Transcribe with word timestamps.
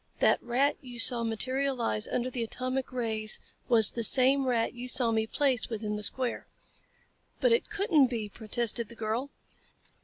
"That 0.17 0.41
rat 0.41 0.77
you 0.81 0.97
saw 0.97 1.21
materialize 1.21 2.07
under 2.07 2.31
the 2.31 2.41
atomic 2.41 2.91
rays 2.91 3.39
was 3.69 3.91
the 3.91 4.03
same 4.03 4.47
rat 4.47 4.73
you 4.73 4.87
saw 4.87 5.11
me 5.11 5.27
place 5.27 5.69
within 5.69 5.95
the 5.95 6.01
square." 6.01 6.47
"But 7.39 7.51
it 7.51 7.69
couldn't 7.69 8.07
be," 8.07 8.27
protested 8.27 8.89
the 8.89 8.95
girl. 8.95 9.29